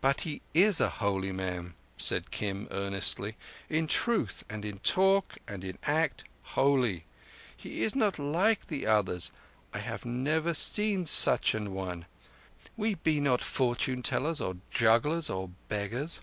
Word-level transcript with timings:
"But 0.00 0.20
he 0.20 0.42
is 0.54 0.80
a 0.80 0.88
holy 1.02 1.32
man," 1.32 1.74
said 1.98 2.30
Kim 2.30 2.68
earnestly. 2.70 3.36
"In 3.68 3.88
truth, 3.88 4.44
and 4.48 4.64
in 4.64 4.78
talk 4.78 5.38
and 5.48 5.64
in 5.64 5.76
act, 5.82 6.22
holy. 6.54 7.04
He 7.56 7.82
is 7.82 7.96
not 7.96 8.20
like 8.20 8.68
the 8.68 8.86
others. 8.86 9.32
I 9.74 9.80
have 9.80 10.04
never 10.04 10.54
seen 10.54 11.04
such 11.04 11.52
an 11.56 11.74
one. 11.74 12.06
We 12.76 12.94
be 12.94 13.18
not 13.18 13.42
fortune 13.42 14.04
tellers, 14.04 14.40
or 14.40 14.58
jugglers, 14.70 15.28
or 15.28 15.50
beggars." 15.66 16.20